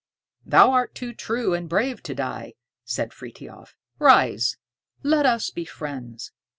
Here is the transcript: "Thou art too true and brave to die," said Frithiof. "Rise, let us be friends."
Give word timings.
"Thou 0.43 0.71
art 0.71 0.95
too 0.95 1.13
true 1.13 1.53
and 1.53 1.69
brave 1.69 2.01
to 2.01 2.15
die," 2.15 2.55
said 2.83 3.13
Frithiof. 3.13 3.75
"Rise, 3.99 4.57
let 5.03 5.27
us 5.27 5.51
be 5.51 5.63
friends." 5.63 6.31